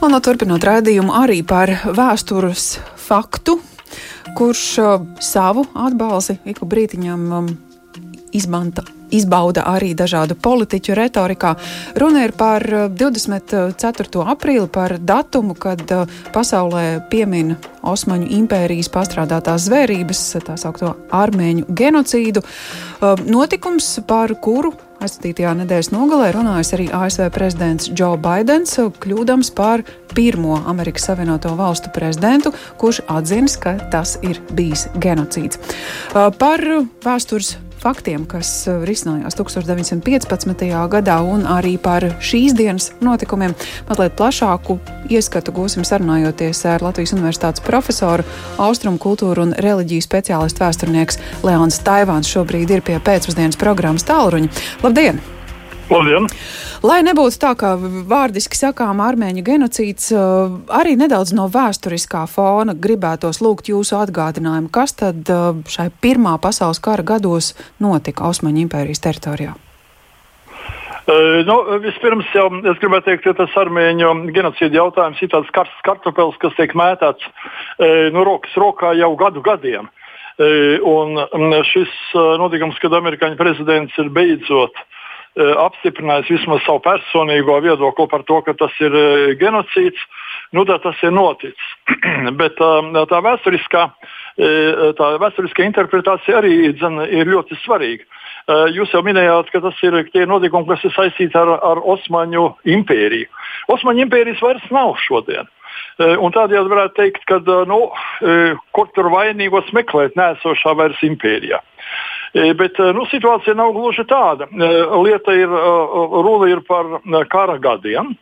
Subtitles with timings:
[0.00, 3.58] Un turpinot raidījumu arī par vēstures faktu,
[4.38, 4.62] kurš
[5.20, 7.26] savu atbalsi ik pa brītiņam
[8.32, 11.52] izmanta, izbauda arī dažādu politiķu retorikā.
[12.00, 12.64] Runa ir par
[12.96, 14.08] 24.
[14.22, 15.84] Uh, aprīli, par datumu, kad
[16.32, 22.44] pasaulē piemin Osmaņu impērijas pastrādātās zvērības, tā saucamo armēņu genocīdu.
[23.28, 29.84] Notikums, par kuru aizskatītajā nedēļas nogalē runājis arī ASV prezidents Joe Bidenis, kļūdams par
[30.14, 35.60] pirmo Amerikas Savienoto Valstu prezidentu, kurš atzīst, ka tas ir bijis genocīds.
[36.12, 36.64] Par
[37.04, 40.68] vēstures faktiem, kas uh, risinājās 1915.
[40.92, 43.56] gadā, un arī par šīs dienas notikumiem.
[43.88, 44.78] Mazliet plašāku
[45.10, 48.26] ieskatu gūsim sarunājoties ar Latvijas Universitātes profesoru,
[48.60, 52.30] austrumu kultūru un reliģiju speciālistu vēsturnieks Leons Taivāns.
[52.30, 54.52] Šobrīd ir pie pēcpusdienas programmas tālruņa.
[54.84, 55.39] Labdien!
[55.90, 56.28] Labdien!
[56.86, 57.72] Lai nebūtu tā, kā
[58.08, 64.94] vārdiski sakām, armēņu genocīds, uh, arī nedaudz no vēsturiskā fona gribētos lūgt jūsu atgādinājumu, kas
[65.00, 69.56] tad uh, šai Pirmā pasaules kara gados notika Osmaņu impērijas teritorijā.
[71.10, 75.82] Uh, nu, vispirms jau es gribētu teikt, ka tas armēņu genocīda jautājums ir tāds karsts
[75.88, 77.26] kartupēlis, kas tiek mētāts
[78.14, 79.90] no rokas rokā jau gadu gadiem.
[80.40, 81.90] Un šis
[82.40, 84.99] notikums, kad amerikāņu prezidents ir beidzot uh,
[85.38, 90.00] apstiprinājis vismaz savu personīgo viedokli par to, ka tas ir e, genocīds,
[90.56, 91.68] nu, tas ir noticis.
[92.40, 93.84] Bet e, tā vēsturiskā,
[94.96, 98.06] tā vēsturiskā interpretācija arī dzen, ir ļoti svarīga.
[98.72, 103.28] Jūs jau minējāt, ka tas ir tie notikumi, kas ir saistīti ar, ar Osmaņu impēriju.
[103.70, 105.50] Osmaņu impērijas vairs nav šodien.
[106.00, 107.82] Un tādējādi varētu teikt, ka nu,
[108.74, 111.60] kur tur vainīgos meklēt nēsošā vairs impērijā.
[112.34, 114.46] E, bet e, nu, situācija nav gluži tāda.
[114.46, 114.68] E,
[115.02, 117.00] lieta ir, runa ir par
[117.32, 118.14] kara gadiem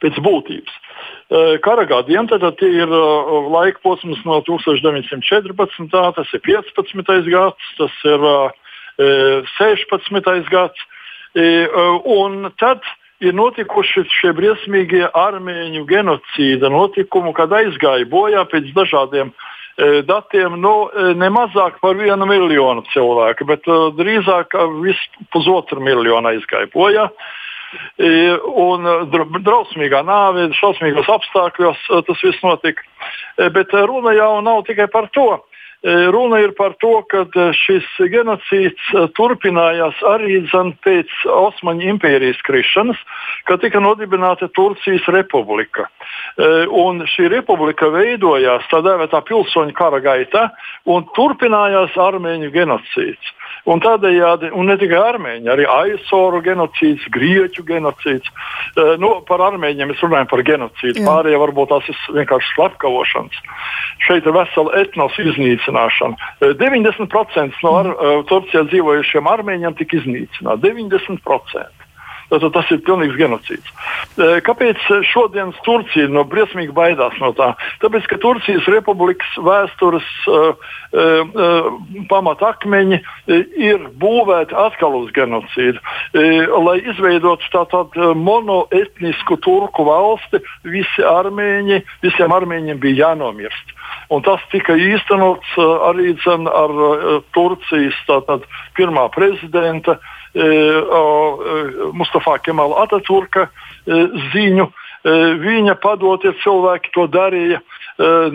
[0.00, 0.76] pēc būtības.
[1.62, 5.92] Kara gadiem tad ir laika posms no 1914.
[6.16, 7.28] tas ir 15.
[7.30, 8.24] gads, tas ir
[9.58, 10.50] 16.
[10.50, 10.86] gads.
[12.16, 12.82] Un tad
[13.22, 19.48] ir notikuši šie briesmīgie armēņu genocīda notikumi, kad aizgāja bojā pēc dažādiem uh,
[20.06, 24.56] datiem nu, e, ne mazāk par vienu miljonu cilvēku, bet uh, drīzāk
[25.32, 27.10] pusotru miljonu aizgāja bojā.
[28.58, 28.86] Un
[29.46, 32.82] drausmīgā nāve, šausmīgos apstākļos tas viss notika.
[33.54, 35.28] Bet runa jau nav tikai par to.
[35.82, 37.24] Runa ir par to, ka
[37.56, 43.00] šis genocīds turpinājās arī zem, pēc Osmaņu impērijas krišanas,
[43.48, 45.88] kad tika nodibināta Turcijas republika.
[46.68, 50.50] Un šī republika veidojās tā dēvētā pilsoņu kara gaitā
[50.84, 53.32] un turpinājās armēņu genocīds.
[53.70, 58.30] Un tādējādi, un ne tikai armēņi, arī aizoru genocīds, grieķu genocīds.
[58.30, 61.04] Uh, nu, par armēņiem mēs runājam par genocīdu.
[61.06, 63.42] Pārējie varbūt tās ir vienkārši slepkavošanas.
[64.06, 66.32] Šeit ir vesela etnos iznīcināšana.
[66.40, 70.72] Uh, 90% no ar, uh, Turcijā dzīvojušiem armēņiem tika iznīcināti.
[70.72, 71.79] 90%.
[72.30, 73.70] Tātad tas ir pilnīgs genocīds.
[74.46, 77.52] Kāpēc šodienas Turcija no briesmīgi baidās no tā?
[77.82, 80.52] Tāpēc, ka Turcijas republikas vēstures uh,
[80.94, 81.70] uh,
[82.10, 83.00] pamatakmeņi
[83.58, 85.82] ir būvēti atkal uz genocīdu.
[85.82, 93.74] Uh, lai izveidotu tādu monoetnisku turku valsti, visi armēņi, visiem armēņiem bija jānomirst.
[94.14, 95.50] Un tas tika īstenots
[95.86, 96.72] arī dzen, ar
[97.34, 98.46] Turcijas tātad,
[98.78, 104.70] pirmā prezidenta uh, E, e, Mustafa Kemala Ataturka e, ziņu.
[105.00, 107.62] Viņa padotie cilvēki to darīja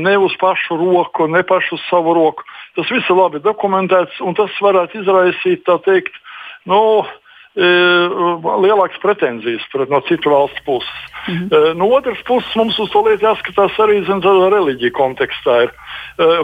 [0.02, 2.42] ne uz pašu roku, ne pašu savu roku.
[2.74, 6.18] Tas viss ir labi dokumentēts, un tas varētu izraisīt, tā teikt,
[6.66, 7.06] nu,
[7.54, 11.06] lielākas pretenzijas pret no citu valstu puses.
[11.30, 11.78] Mhm.
[11.78, 15.70] No otras puses, mums uz to lietu jāskatās arī tādā reliģija kontekstā.
[15.70, 15.76] Ir.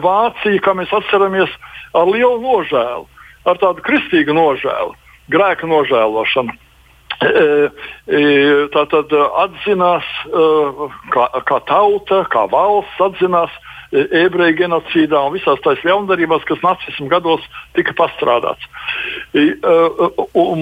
[0.05, 1.49] Vācija, kā mēs atceramies,
[1.97, 3.09] ar lielu nožēlu,
[3.49, 5.00] ar tādu kristīgu nožēlu
[5.31, 6.57] grēka nožēlošana.
[7.21, 7.69] E,
[8.09, 8.21] e,
[8.73, 10.45] tā tad atzinās, e,
[11.13, 13.53] kā, kā tauta, kā valsts atzinās
[13.91, 17.43] ebreju genocīdā un visās tās ļaundarībās, kas nacismu gados
[17.75, 18.63] tika pastrādāts.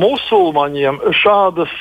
[0.01, 1.75] Musulmaņiem šādas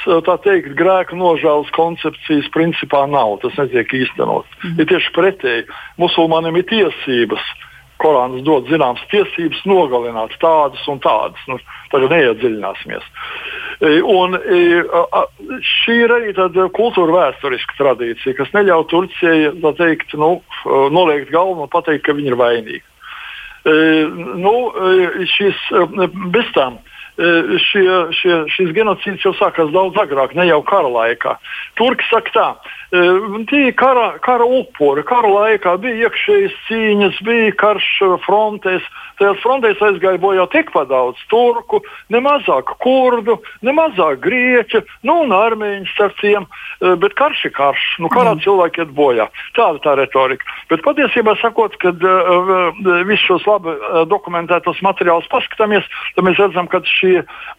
[0.45, 3.39] teikt, grēka nožēlas koncepcijas principā nav.
[3.43, 4.51] Tas netiek īstenots.
[4.61, 4.81] Mm -hmm.
[4.81, 5.65] Ir tieši pretēji.
[5.97, 7.68] Musulmanim ir tiesības uh,
[7.99, 11.41] Korāns dod zināmas tiesības nogalināt tādus un tādus.
[11.51, 11.59] Nu,
[11.93, 13.07] tagad neiedziļināsimies.
[13.79, 14.61] E, un e,
[15.67, 16.35] šī ir arī
[16.77, 20.37] kultūra vēsturiska tradīcija, kas neļauj Turcijai teikt, nu,
[20.95, 22.85] noliekt galvu un pateikt, ka viņi ir vainīgi.
[23.69, 23.75] E,
[24.45, 24.55] nu,
[25.37, 25.65] šis,
[26.35, 26.79] bez tām
[27.19, 31.35] šie, šie, šis genocīds jau sākās daudz agrāk, ne jau kara laikā.
[31.79, 32.47] Turki saka tā,
[33.51, 37.89] tie kara, kara upuri, kara laikā bija iekšējas cīņas, bija karš
[38.23, 38.87] frontēs,
[39.19, 41.83] tajās frontēs aizgāja bojā tikpat daudz turku,
[42.15, 46.47] ne mazāk kurdu, ne mazāk grieķu, nu un armēņu starp tiem,
[47.03, 48.45] bet karš ir karš, nu karā mm.
[48.47, 49.27] cilvēki iet bojā.
[49.59, 50.47] Tāda tā retorika.
[50.71, 52.55] Bet patiesībā sakot, kad uh,
[53.09, 53.75] visus šos labi
[54.09, 57.08] dokumentētos materiālus paskatāmies, tad mēs redzam, ka šī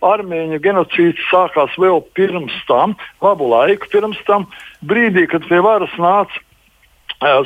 [0.06, 4.48] armēņu genocīds sākās vēl pirms tam, labu laiku pirms tam,
[4.86, 6.46] brīdī, kad pie varas nāca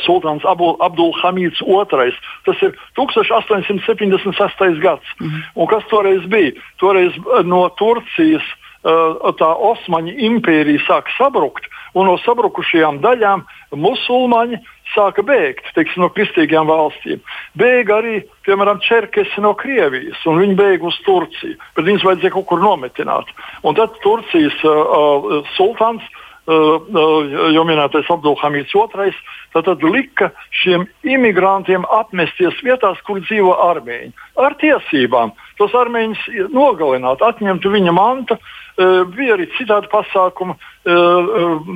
[0.05, 2.11] Sultāns Abdulhamīds II.
[2.45, 4.79] Tas ir 1876.
[4.79, 5.07] gads.
[5.19, 5.41] Mm -hmm.
[5.55, 6.51] Un kas toreiz bija?
[6.77, 7.13] Toreiz
[7.43, 8.45] no Turcijas
[8.83, 11.65] tā Osmaņu impērija sāka sabrukt,
[11.95, 14.59] un no sabrukušajām daļām musulmaņi
[14.93, 17.21] sāka bēgt teiksim, no kristīgām valstīm.
[17.59, 22.49] Bēga arī, piemēram, čerkesi no Krievijas, un viņi bēga uz Turciju, bet viņus vajadzēja kaut
[22.51, 23.31] kur nometināt.
[23.63, 26.05] Un tad Turcijas uh, sultāns
[26.43, 29.13] jau minētais Abdulhamīds II,
[29.53, 34.11] tad lika šiem imigrantiem apmesties vietās, kur dzīvo armēņi.
[34.35, 38.37] Ar tiesībām tos armēņus nogalināt, atņemt viņa mantu.
[38.73, 40.55] Bija arī citādi pasākumi,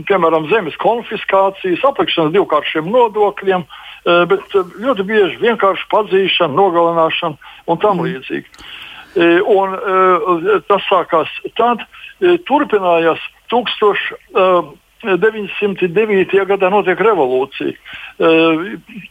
[0.09, 3.61] piemēram, zemes konfiskācijas, aplikšanas divkāršiem nodokļiem,
[4.31, 7.35] bet ļoti bieži vienkārši padzīšana, nogalināšana
[7.69, 8.03] un tam mm.
[8.07, 8.47] līdzīgi.
[9.17, 9.73] Un,
[10.69, 11.77] tas sākās tad,
[12.49, 13.21] turpinājās
[13.53, 16.45] 1909.
[16.49, 17.75] gadā notiek revolūcija.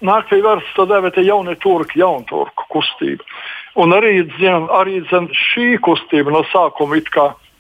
[0.06, 3.22] Nāk pie varas tā dēvēta jaunie turki, jaunturku kustība.
[3.76, 6.96] Un arī, zin, arī zin, šī kustība no sākuma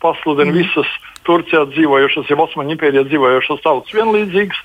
[0.02, 0.58] pasludina mm.
[0.62, 0.94] visas
[1.26, 4.60] Turcijā dzīvojošas, jau Osmaņu impērijā dzīvojošas tautas vienlīdzīgas,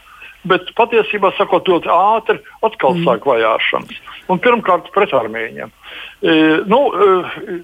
[0.52, 3.06] bet patiesībā sakot, ļoti ātri atkal mm.
[3.08, 4.02] sāk vajāšanas.
[4.32, 5.74] Un pirmkārt pret armēņiem.
[6.22, 6.82] Nu,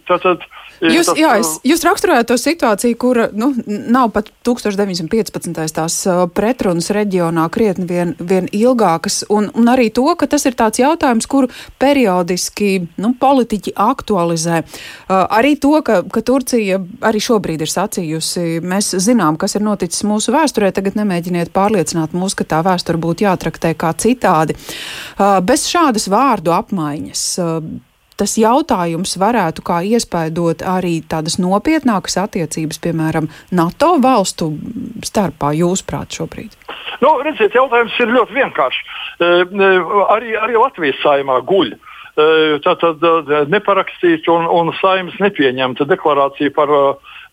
[0.10, 0.46] tātad,
[0.78, 5.56] Jūs, tas, jā, es, jūs raksturojat to situāciju, kur nu, nav pat 1915.
[5.74, 5.96] tās
[6.38, 11.26] pretrunas reģionā krietni vien, vien ilgākas, un, un arī to, ka tas ir tāds jautājums,
[11.30, 11.50] kuru
[11.82, 14.62] periodiski nu, politiķi aktualizē.
[15.10, 16.78] Arī to, ka, ka Turcija
[17.10, 22.38] arī šobrīd ir sacījusi, mēs zinām, kas ir noticis mūsu vēsturē, tagad nemēģiniet pārliecināt mūs,
[22.38, 24.54] ka tā vēsture būtu jātraktē kā citādi.
[25.18, 27.28] Bez šādas vārdu apmaiņas.
[28.18, 34.50] Tas jautājums varētu kā iespēdot arī tādas nopietnākas attiecības, piemēram, NATO valstu
[35.06, 36.56] starpā, jūsuprāt, šobrīd?
[37.04, 38.80] Nu, redziet, jautājums ir ļoti vienkāršs.
[39.22, 39.70] E, e,
[40.16, 41.76] arī, arī Latvijas saimā guļ.
[41.78, 42.28] E,
[42.66, 43.06] tātad
[43.54, 46.74] neparakstīt un, un saimnes nepieņemta deklarācija par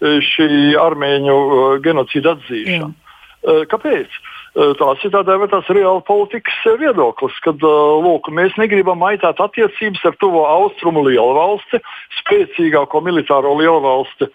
[0.05, 1.39] šī armēņu
[1.85, 2.93] genocīdu atzīšanu.
[2.93, 3.65] Jā.
[3.71, 4.21] Kāpēc?
[4.55, 10.47] Tās ir tādā veidā reāla politikas viedoklis, kad lūk, mēs negribam maitāt attiecības ar tuvo
[10.47, 11.83] austrumu lielvalsti,
[12.23, 14.31] spēcīgāko militāro lielvalsti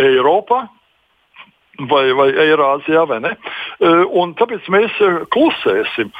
[0.00, 0.66] Eiropā.
[1.80, 3.30] Vai, vai Eirāzijā, vai ne?
[4.20, 4.98] Un tāpēc mēs
[5.32, 6.10] klusēsim.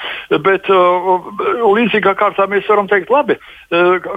[0.40, 3.36] Bet līdzīgā kārtā mēs varam teikt, labi,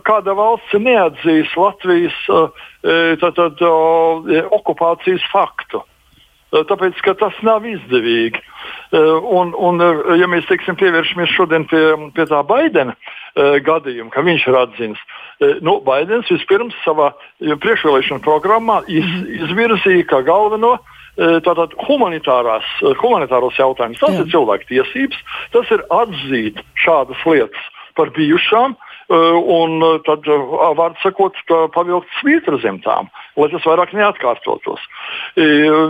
[0.08, 2.16] kāda valsts neatzīs Latvijas
[3.20, 3.60] tātad,
[4.56, 5.83] okupācijas faktu.
[6.54, 8.42] Tāpēc, ka tas nav izdevīgi.
[8.94, 11.82] Eh, un, un, eh, ja mēs teiksim, pievēršamies šodien pie,
[12.14, 17.10] pie tā Baidena uh, gadījuma, ka viņš ir atzīts, uh, nu, Baidens vispirms savā
[17.42, 19.48] priekšvēlēšana programmā iz, mhm.
[19.48, 20.78] izvirzīja kā galveno
[21.14, 24.00] tātad humanitāros jautājumus.
[24.02, 24.24] Tas Jā.
[24.24, 25.20] ir cilvēku tiesības,
[25.54, 28.74] tas ir atzīt šādas lietas par bijušām,
[29.10, 30.28] un tad,
[30.80, 31.38] vārdu sakot,
[31.76, 34.82] pavilkt svītru zem tām lai tas vairāk neatkārtotos.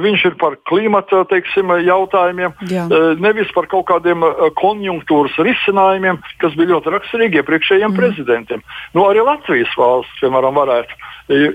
[0.03, 2.85] Viņš ir par klimata teiksim, jautājumiem, Jā.
[3.21, 4.23] nevis par kaut kādiem
[4.59, 7.99] konjunktūras risinājumiem, kas bija ļoti raksturīgi iepriekšējiem mm.
[7.99, 8.63] prezidentiem.
[8.95, 11.01] Nu, arī Latvijas valsts, piemēram, varētu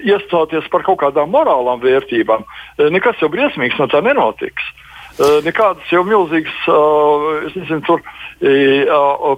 [0.08, 2.44] iestāties par kaut kādām morālām vērtībām.
[2.92, 4.68] Nekas jau briesmīgs no tā nenotiks.
[5.18, 6.58] Nekādas jau milzīgas,
[7.48, 8.02] es nezinu, tur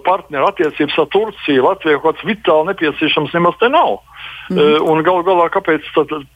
[0.04, 3.96] partneru attiecības ar Turciju Latvijai kaut kāds vitāli nepieciešams nemaz te nav.
[4.50, 4.82] Mm.
[4.82, 5.86] Un galu galā, kāpēc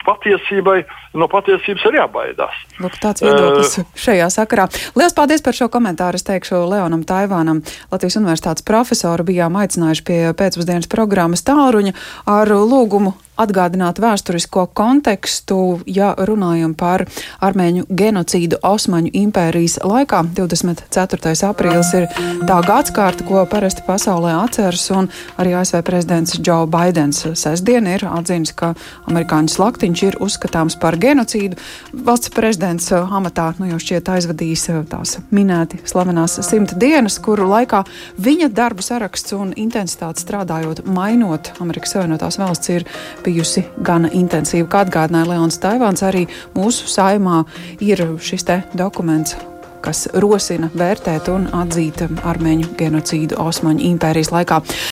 [0.06, 0.84] patiesībai
[1.18, 2.60] no patiesības ir jābaidās?
[2.78, 4.68] Lūk, tāds viedoklis uh, šajā sakarā.
[4.94, 6.20] Lielas paldies par šo komentāru.
[6.20, 11.96] Es teikšu Leonam Taivānam, Latvijas universitātes profesoru, bijām aicinājuši pie pēcpusdienas programmas tālruņa
[12.30, 17.02] ar lūgumu atgādināt vēsturisko kontekstu, ja runājam par
[17.42, 20.22] armēņu genocīdu Osmaņu impērijas laikā.
[20.36, 21.34] 24.
[21.48, 22.06] aprīlis ir
[22.46, 25.10] tā gadskārta, ko parasti pasaulē atceras, un
[25.40, 28.72] arī ASV prezidents Džo Baidens sestdien ir atzīmis, ka
[29.10, 31.58] amerikāņu slaktiņš ir uzskatāms par genocīdu.
[32.06, 37.84] Valsts prezidents amatā nu, jau šķiet aizvadījis tās minēti slavenās simta dienas, kuru laikā
[38.22, 42.86] viņa darba saraksts un intensitāte strādājot, mainot Amerikas Savienotās valsts ir
[43.24, 44.68] bijusi gana intensīva.
[44.70, 47.42] Kā atgādināja Leons Taivāns, arī mūsu saimā
[47.82, 49.36] ir šis dokuments
[49.84, 54.60] kas rosina vērtēt un atzīt armēņu genocīdu Osmaņu impērijas laikā.